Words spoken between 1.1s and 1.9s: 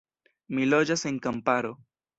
en kamparo.